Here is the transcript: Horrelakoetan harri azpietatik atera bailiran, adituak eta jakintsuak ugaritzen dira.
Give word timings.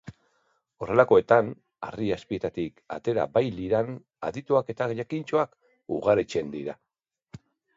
Horrelakoetan 0.83 1.51
harri 1.87 2.07
azpietatik 2.15 2.81
atera 2.97 3.27
bailiran, 3.35 3.93
adituak 4.31 4.73
eta 4.75 4.89
jakintsuak 5.03 5.55
ugaritzen 5.99 6.51
dira. 6.57 6.79